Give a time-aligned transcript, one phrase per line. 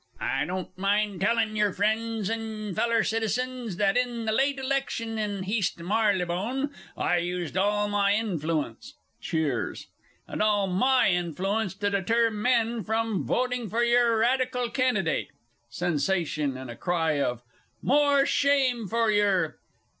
[0.19, 5.43] I don't mind tellin' yer, friends and feller citizens, that in the late election in
[5.43, 9.85] Heast Marylebone, I used all my influence (cheers)
[10.27, 15.27] all my influence to deter men from voting for your Radical candidate.
[15.71, 17.43] (_Sensation, and a cry of
[17.83, 19.59] "More shame for yer!"